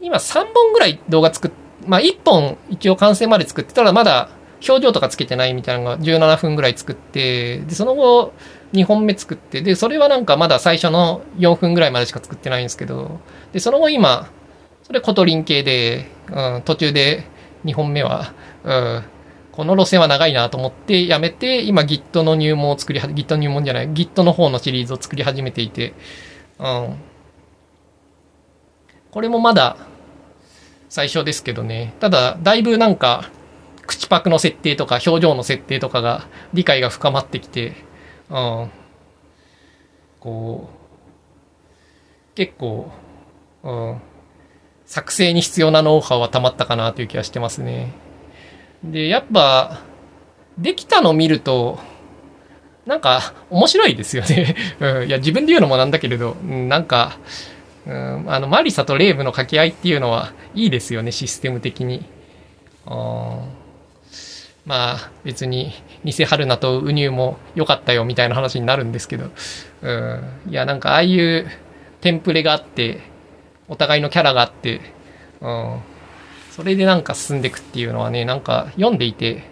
[0.00, 1.50] 今3本ぐらい動画作っ、
[1.86, 4.28] まあ、1本一応完成まで作ってたらまだ
[4.66, 8.32] 表情とかつけてないみたいなのが17分ぐらい作って、で、その後、
[8.72, 13.20] 2本目作って、で、それはなんかまだ最初の4分ぐらいまでしか作ってないんですけど、
[13.52, 14.28] で、その後今、
[14.82, 17.24] それ Kotlin 系で、うん、途中で
[17.64, 18.32] 2本目は、
[18.64, 19.04] うん、
[19.52, 25.94] この路線は長いなと思ってやめて、今 Git の入門を作り、Git 入門じゃない、Git の方のシリーズを作り始めていて、
[26.58, 26.96] うん。
[29.10, 29.76] これもまだ、
[30.88, 31.94] 最初ですけどね。
[32.00, 33.30] ただ、だいぶなんか、
[33.88, 37.74] 口パクの設定とか表情の設定とかが理解が深まってきて、
[38.28, 38.70] うん。
[40.20, 42.92] こう、結構、
[43.62, 44.00] うん。
[44.84, 47.94] 作成に必要なノウハウは溜まったかなという気がしてますね。
[48.84, 49.80] で、やっぱ、
[50.58, 51.78] できたの見ると、
[52.84, 54.54] なんか面白いですよね。
[54.80, 57.18] うん、いや、自分で言うのもなんだけれど、うん、なんか、
[57.86, 62.04] うん、あの、マリサとレイブの掛け合いっていうのはいいですよね、システム的に。
[62.86, 63.38] あ
[64.68, 65.72] まあ、別に、
[66.04, 69.30] 偽春菜とウニューも良かったよみたいな話になるんですけど、
[69.80, 71.48] うん、いや、なんかああいう
[72.02, 73.00] テンプレがあって、
[73.66, 74.82] お互いのキャラがあって、
[75.40, 75.80] うん、
[76.50, 79.44] それでなんか進んでいくっていうのはね、なんか読んでいて、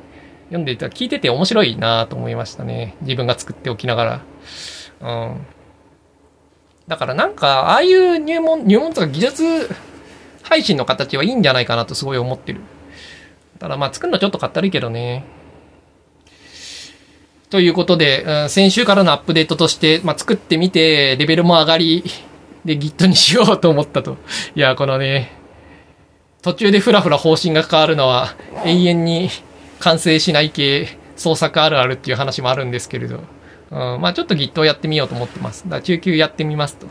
[0.49, 2.95] 読んでいた、聞いてて面白いなと思いましたね。
[3.01, 4.23] 自分が作っておきなが
[5.01, 5.31] ら。
[5.31, 5.47] うん。
[6.89, 9.71] だからなんか、ああいう入門、入門とか技術
[10.43, 12.61] 配信の形はいいんじゃないかなとすごい思ってる。
[13.59, 15.25] ただまあ作るのちょっとかったるいけどね。
[17.51, 22.05] ということで、うん、先週からのアップデートとして、まあ、作ってみて、レベルも上がり、
[22.65, 24.17] で、Git にしようと思ったと。
[24.57, 25.31] いや、このね、
[26.43, 29.31] 途中でふらふら方針が変わるのは、永遠に
[29.79, 33.21] 完成しない系創作あるあるっていう話もあるんですけれど、
[33.71, 35.65] うん、まあちょっと Git をやってみようと思ってます。
[35.65, 36.89] だから中級やってみますと。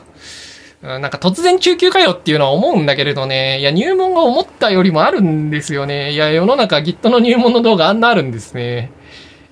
[0.81, 6.11] なんか突然中級かよっていうのは思うんだけれどね、いや入門が思ったよりもあるんですよね。
[6.11, 8.91] いや世の中 Git の入門の動画あんなあるんですね。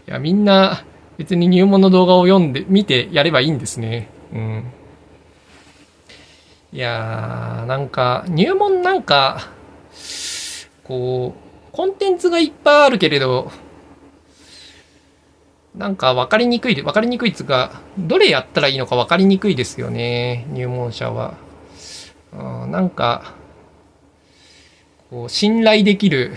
[0.08, 0.84] いやみんな
[1.18, 4.10] 別に入門の動画を読んで、見てやればいいんですね。
[4.34, 4.66] うん。
[6.72, 9.52] いやー、なんか入門なんか、
[10.84, 13.52] こう、コンテンツがいっぱいあるけれど、
[15.76, 21.36] なんか分かりにくい、分かりにくいっつうか、どれやったらいいのか分かりにくいですよね、入門者は。
[22.32, 23.34] うん、なんか、
[25.10, 26.36] こう、信頼できる、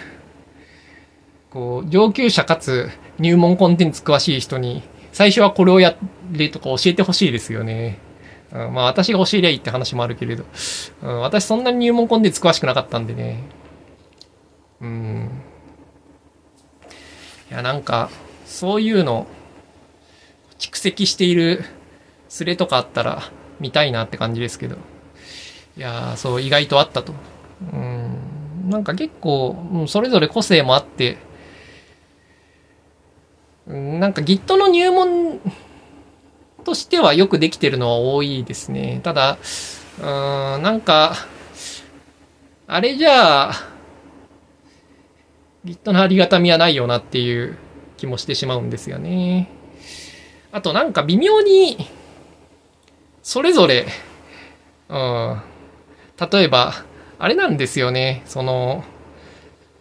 [1.51, 5.97] こう、上級者かつ入門コンテンツ詳しい人に、最初はこれをや
[6.33, 7.99] れとか教えてほしいですよね。
[8.53, 10.45] うん、まあ私が教えりゃいいって話もあるけれど、
[11.03, 13.45] うん、私そんなに入門コンテンツ詳しくなかったんでね。
[14.81, 15.43] うん。
[17.51, 18.11] いや、なんか、
[18.47, 19.27] そういうの、
[20.59, 21.65] 蓄積している
[22.29, 23.31] スレとかあったら
[23.61, 24.77] 見たいなって感じですけど。
[25.77, 27.13] いやーそう、意外とあったと。
[27.73, 28.71] うん。
[28.71, 31.19] なんか結構、うん、それぞれ個性もあって、
[33.67, 35.41] うん、なんか Git の入門
[36.65, 39.01] としてはよくできてるのは多いですね。
[39.03, 39.39] ただ、
[39.99, 41.15] うん、なんか、
[42.67, 43.53] あれじゃあ、
[45.65, 47.59] Git のありがたみはないよなっていう
[47.97, 49.49] 気もしてしまうんですよね。
[50.53, 51.89] あとなんか微妙に、
[53.23, 53.87] それぞれ、
[54.89, 55.43] うん、
[56.31, 56.73] 例えば、
[57.19, 58.85] あれなんですよね、その、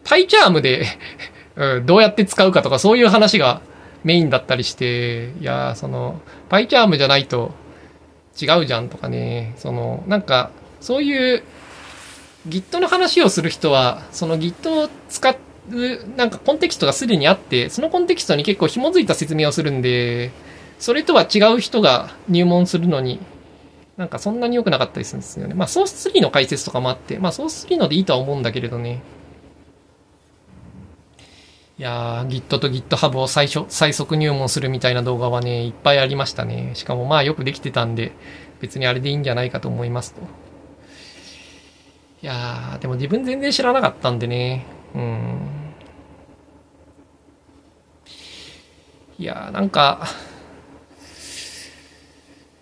[0.03, 0.85] パイチャームで
[1.55, 3.61] うん、どうやって使うかとかそういう話が
[4.03, 7.51] メインだったりして、いやその、パイチャームじゃないと
[8.41, 10.51] 違うじゃんとかね、その、なんか、
[10.81, 11.43] そういう
[12.49, 15.35] Git の話をする人は、その Git を使っ
[16.15, 20.31] なんかコンテキストがすでにあって、そのコンテキストに結構紐づいた説明をするんで、
[20.77, 23.19] それとは違う人が入門するのに、
[23.97, 25.53] なんかそんなに良くなかったりするんですよね。
[25.53, 29.01] まあソース3の解説とかもあって、まあソース3のでいいとは思うんだけれどね。
[31.77, 36.71] いやー、Git と GitHub を最初、最速入門するみたいな動画はね、いっぱいありましたね。
[36.75, 38.13] しかもまあよくできてたんで、
[38.61, 40.21] 別にあれでいいんじゃないかと思いますと。
[42.21, 44.65] いやー、でも自分全然知らなかったんでね。
[49.17, 50.07] いやー、なんか、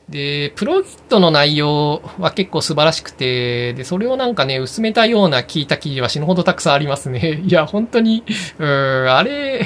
[0.10, 7.42] で、プロギットの内容は結構素晴らしくて、で、それをなんかね、薄めたような聞いた記事は死ぬほどたくさんありますね。
[7.46, 8.24] いや、本当に、
[8.60, 8.68] うん、
[9.10, 9.66] あれ、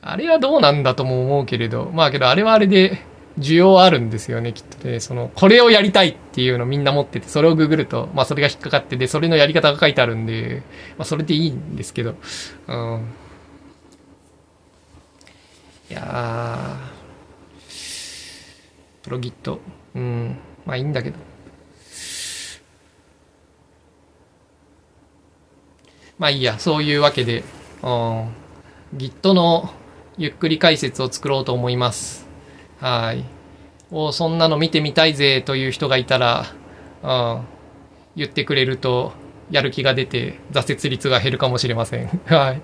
[0.00, 2.98] あれはどうなんだとも思うけれど、まあけどあれはあれで、
[3.38, 5.00] 需要あるんですよね、きっとね。
[5.00, 10.62] その、これをやりたいっていうのみんな持ってて、それをググると、まあそれが引っかかってて、それのやり方が書いてあるんで、
[10.98, 12.14] まあそれでいいんですけど、
[12.68, 13.06] うん。
[15.90, 16.78] いや
[19.02, 19.60] プロギット、
[19.94, 21.18] うん、まあいいんだけど。
[26.18, 27.42] まあいいや、そういうわけで、
[27.82, 28.28] うん、
[28.96, 29.70] Git の
[30.18, 32.21] ゆっくり解説を作ろうと思います。
[32.82, 33.24] はい。
[33.92, 36.46] おそんなの見てみたいぜという人がいたら、
[37.04, 37.42] うん、
[38.16, 39.12] 言ってくれると、
[39.52, 42.08] やる気が出て、挫折率が減るかもしれません。
[42.26, 42.62] はい。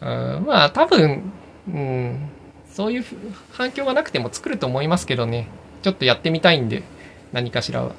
[0.00, 0.04] う
[0.40, 1.32] ん、まあ、多分、
[1.66, 2.30] うん、
[2.70, 3.04] そういう
[3.50, 5.48] 反響がなくても作ると思いますけどね。
[5.82, 6.84] ちょっとやってみたいんで、
[7.32, 7.92] 何かしらは。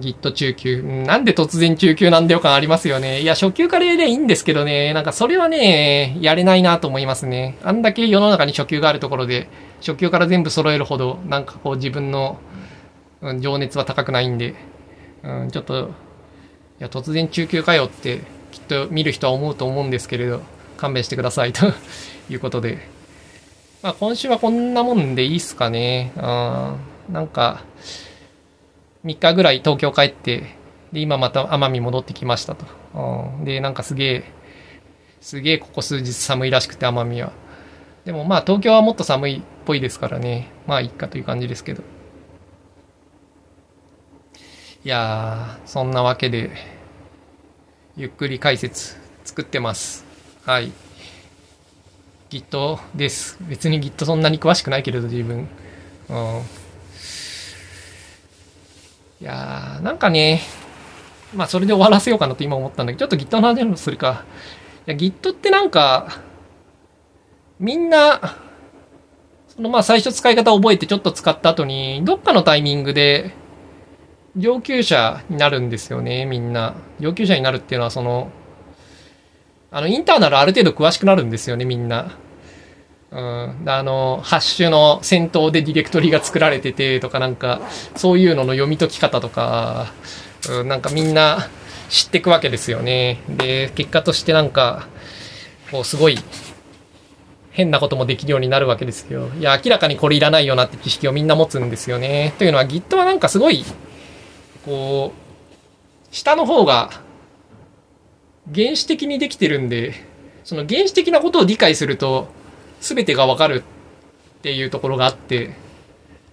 [0.00, 0.82] Git 中級。
[0.82, 3.20] なんで突然中級なんだよ感ありますよね。
[3.20, 4.92] いや、初級からやりゃいいんですけどね。
[4.94, 7.58] なんかそれはね、やれないなと思いますね。
[7.62, 9.48] あんだけ世の中に初級があるところで、
[9.80, 12.38] 初級から全部揃えるほど、なんかこう自分の、
[13.40, 14.54] 情熱は高くないんで、
[15.22, 15.90] うん、ちょっと、
[16.80, 20.40] いや、突然中級かよって、きっと見る人は思うと思うんですけれど、
[20.76, 21.72] 勘弁してくださいと
[22.28, 22.78] いうことで。
[23.82, 26.12] まあ今週はこんなもんでいいっすかね。
[26.16, 26.22] うん、
[27.12, 27.64] なんか、
[29.04, 30.54] 3日ぐらい東京帰って、
[30.92, 32.66] で、今また奄美戻ってきましたと。
[33.38, 34.24] うん、で、なんかすげえ、
[35.20, 37.32] すげえここ数日寒いらしくて奄美は。
[38.04, 40.50] でもまあ東京はもっと寒いっぽいですからね。
[40.66, 41.82] まあいいかという感じですけど。
[44.84, 46.50] いやー、そんなわけで、
[47.96, 50.04] ゆっくり解説作ってます。
[50.44, 50.72] はい。
[52.30, 53.38] Git です。
[53.42, 55.48] 別に Git そんなに詳しくないけれど自分。
[56.08, 56.42] うん。
[59.22, 60.40] いやー、なんかね、
[61.32, 64.24] まあそれで終わらせようかなと今思ったんだけど、ちょっと Git の話をするか。
[64.84, 66.22] いや、Git ってなんか、
[67.60, 68.36] みんな、
[69.46, 73.32] そのまあ最初使い方を覚えてちょっと使った後に、どっかのタイミングで
[74.36, 76.74] 上級者になるんですよね、みんな。
[76.98, 78.32] 上級者になるっていうのはその、
[79.70, 82.18] あの、インターナルある程度詳しくなるんですよね、みんな。
[83.12, 87.60] うん、あの、ハッシュの先頭でディレクトリが作られててとかなんか、
[87.94, 89.92] そういうのの読み解き方とか、
[90.48, 91.48] うん、なんかみんな
[91.90, 93.20] 知ってくわけですよね。
[93.28, 94.88] で、結果としてなんか、
[95.70, 96.18] こうすごい
[97.50, 99.28] 変なこともできるようになるわけですよ。
[99.38, 102.32] いや、明らかにこれいらないよなって知識をみんな持つんですよね。
[102.38, 103.62] というのは Git はなんかすごい、
[104.64, 107.02] こう、下の方が
[108.54, 109.92] 原始的にできてるんで、
[110.44, 112.28] その原始的なことを理解すると、
[112.82, 113.62] 全てがわかる
[114.38, 115.54] っていうところがあって、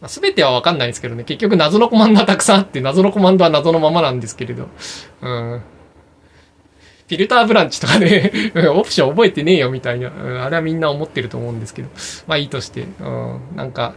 [0.02, 4.68] まあ、全てはわかんないんですけどね、結局謎のコマンドはたくさんあって、謎のコマンドは謎のままなんですけれど、
[5.22, 5.62] うん。
[7.08, 8.32] フィルターブランチとかね
[8.72, 11.90] オプション覚えてねえよみたいな、うん、あれはみんな思ってると思うんですけど、
[12.28, 13.96] まあいいとして、うん、なんか、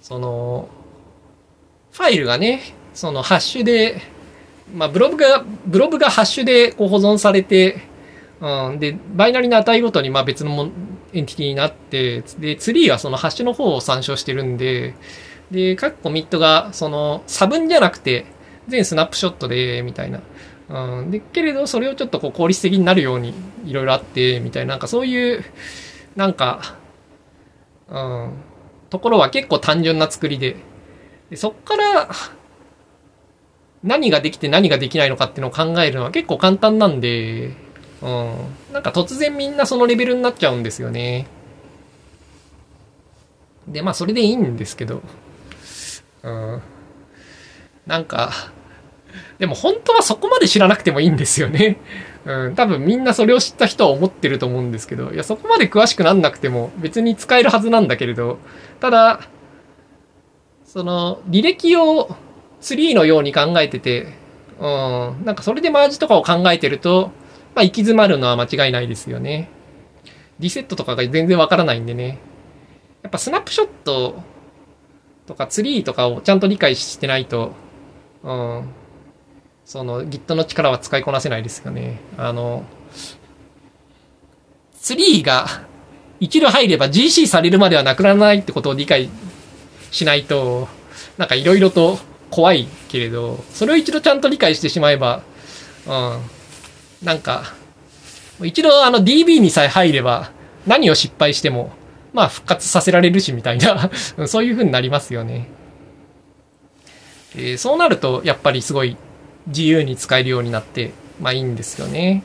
[0.00, 0.68] その、
[1.92, 2.62] ファイルがね、
[2.94, 4.00] そのハッシュで、
[4.74, 7.91] まあブログが、ブログがハッシュでこう保存されて、
[8.42, 10.68] うん、で、バイナリの値ごとにまあ別のも
[11.12, 14.94] エンティティになって、で、ツリーはそのハッシュの方を参照してるんで、
[15.52, 18.26] で、各コミットがその差分じゃなくて、
[18.66, 20.20] 全スナップショットで、みたいな。
[20.70, 23.32] うん、で、けれど、それをちょっとこう効率的になるように
[23.64, 25.44] いろいろあって、みたいな、なんかそういう、
[26.16, 26.76] なんか、
[27.88, 28.32] うん、
[28.90, 30.56] ところは結構単純な作りで、
[31.30, 32.10] でそっから、
[33.84, 37.61] 何ができて何ができないのかっていうのを考えるのは結構簡単なんで、
[38.02, 38.72] うん。
[38.72, 41.26] なんか突然みんなそのレベルになっちゃうんですよね。
[43.68, 45.02] で、まあそれでいいんですけど。
[46.22, 46.62] うん。
[47.86, 48.32] なんか、
[49.38, 51.78] でも本当はそこまで知らなくてもいいんですよね。
[52.24, 58.38] うん、多分みんなそれを知った人は思ってると思うんですけど、いや、そこまで詳しくなんなくても別に使えるはずなんだけれど、
[58.80, 59.20] ただ、
[60.64, 62.14] その、履歴を
[62.60, 64.14] ツリーのように考えてて、
[64.60, 67.10] うん、なんかそれでマージとかを考えてると、
[67.54, 69.48] まあ、行き詰まるのは間違いないですよね。
[70.38, 72.18] リセットとかが全然わからないんでね。
[73.02, 74.22] やっぱスナップショット
[75.26, 77.52] とかツリーとかをちゃんと理解してないと、
[78.22, 78.68] うん、
[79.64, 82.00] その Git の力は使いこなせないですよね。
[82.16, 82.64] あの、
[84.80, 85.46] ツリーが
[86.20, 89.08] 一度入れば GC されるまではなくならないってことを理解
[89.90, 90.68] しないと、
[91.18, 91.98] なんかいろいろと
[92.30, 95.22] 怖いけれど、それを一度ちゃんと理解してしまえば、
[95.86, 96.20] うん、
[97.02, 97.44] なんか、
[98.42, 100.30] 一度あの DB にさえ入れば、
[100.66, 101.72] 何を失敗しても、
[102.12, 103.90] まあ復活させられるしみたいな
[104.28, 105.48] そういう風になりますよね。
[107.34, 108.96] えー、そうなると、やっぱりすごい
[109.46, 112.22] 自由に使えるようになって、まあいいんですよね。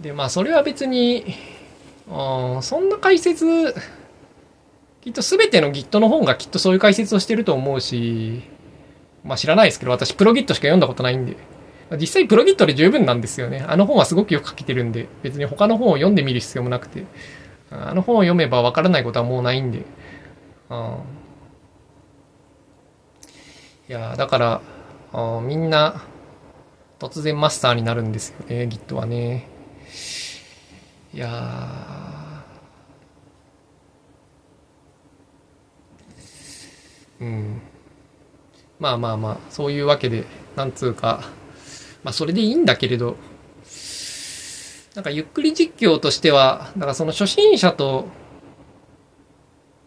[0.00, 1.34] で、まあそれは別に、
[2.08, 3.74] うん、そんな解説、
[5.02, 8.42] きっと全ての Git の本がきっとそういう解説をしてると思うし、
[9.24, 11.36] まあ知らないですけど、私プロ Git しか読んだことないんで。
[11.98, 13.64] 実際プロギットで十分なんですよね。
[13.66, 17.04] あの本はすごくよく書けてるんで、別に他の本を読んでみる必要もなくて、
[17.70, 19.84] あの本を読めばわからないことはもうないんで、
[20.70, 20.96] うん、
[23.88, 24.60] いやだから、
[25.12, 26.02] あみんな
[27.00, 29.48] 突然マスターになるんですよね、Git はね。
[31.12, 32.44] いや
[37.20, 37.60] うん。
[38.78, 40.24] まあまあまあ、そういうわけで、
[40.56, 41.24] なんつうか、
[42.02, 43.16] まあそれでいいんだけれど、
[44.94, 48.06] なんかゆっくり実況としては、だからその初心者と、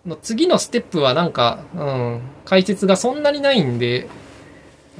[0.05, 4.09] の次のステップはなんか、うん、解説がそんなにないんで、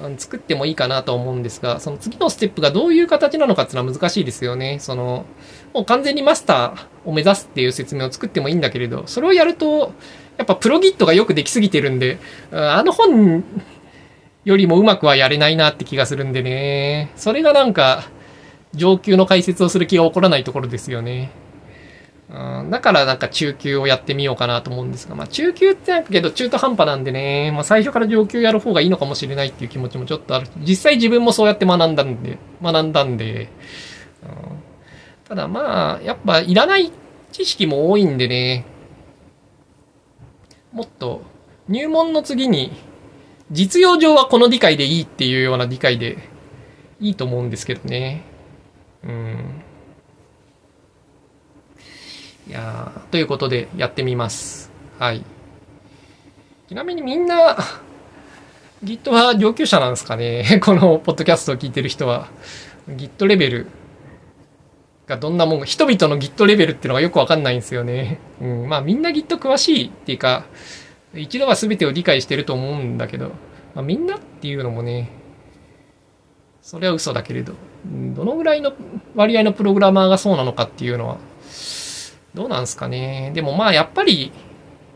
[0.01, 4.79] うん、作ってもいいかなと思うんですが、その次のステップがどういう形なのかっていうのは難しいですよね。
[4.79, 5.25] その、
[5.73, 9.93] もう完全にマスターを目指すっていう説明を作ってもいいんだけれど、それをやると、
[10.37, 12.17] やっぱプロギットがよくできすぎてるんで、
[12.51, 13.43] あの本
[14.45, 17.11] よりもうまくはやれないなって気がするんでね。
[17.15, 18.03] それがなんか、
[18.73, 21.31] 上級の解説をする気が起こらないところですよね。
[22.29, 30.47] うん、だからなんか中級をやってみようかなと思うんですが、まあ中級ってなんかけど中途半端なんでね、まあ最初から上級やる方がいいのかもしれないっていう気持ちもちょっとある。
[30.57, 33.49] 実際自分もそうやって学んだんで、学んだんで、
[35.25, 36.91] ただまあ、やっぱいらない
[37.31, 38.65] 知識も多いんでね、
[40.71, 41.21] もっと
[41.67, 42.71] 入門の次に
[43.51, 46.17] 実用上はこの理解でいいっていうような理解で
[46.99, 48.23] いいと思うんですけどね。
[49.03, 49.61] うん。
[52.47, 54.71] いやということでやってみます。
[54.99, 55.23] はい。
[56.67, 57.57] ちなみにみんな、
[58.83, 60.59] Git は上級者なんですかね？
[60.63, 62.29] このポッドキャストを聞いてる人は。
[62.89, 63.67] Git レベル
[65.07, 68.19] がどんなもんか、人々の Git レベルっていうのがよくわかんないんですよね。
[68.41, 68.67] うん。
[68.67, 70.45] まあみんな Git 詳しいっていうか、
[71.15, 73.29] 一度は全てを理解してると思うんだけど、
[73.75, 75.09] まあ、みんなっていうのもね、
[76.61, 77.53] それは嘘だけれど、
[77.85, 78.73] どのぐらいの
[79.15, 81.17] 割合のプログラマーがそうなのかっていうのは、
[82.33, 83.31] どうなんすかね。
[83.35, 84.31] でもまあやっぱり、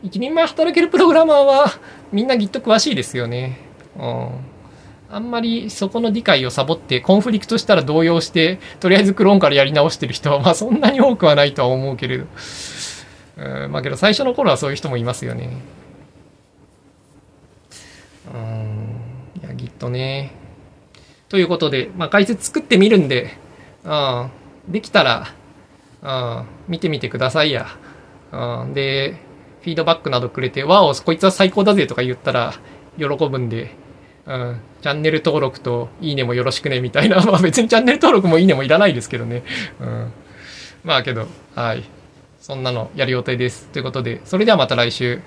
[0.02, 1.66] 一人前働けるプログラマーは
[2.12, 3.58] みんな Git 詳しいですよね。
[3.96, 4.30] うん。
[5.10, 12.26] あんまりそこの理解をサボってコンフリクトしたら動揺して、とりあえずクローンからやり直してる人はまあそんなに多くはないとは思うけれど。
[13.36, 15.50] うん、まあけど最初の頃はそういう人もいますよね。
[18.34, 19.40] うん。
[19.40, 20.32] いや、Git ね。
[21.28, 23.36] ということで、まあ解説作ってみるんで、
[23.84, 24.30] うん。
[24.68, 25.28] できたら、
[26.02, 26.08] う
[26.42, 26.46] ん。
[26.68, 27.66] 見てみてくださいや。
[28.32, 28.74] うん。
[28.74, 29.16] で、
[29.62, 32.54] フィードバックなどくれて、わお、こいつは最高だぜとか言ったら
[32.96, 33.74] 喜ぶんで、
[34.26, 39.42] うん、チャンネル登録といいねもよろしくねみたいな、 まあ別にチャンネル登録もいいねもいらないですけどね。
[39.80, 40.12] うん。
[40.84, 41.84] まあけど、はい。
[42.40, 43.68] そんなのやる予定です。
[43.72, 45.20] ということで、それではまた来週。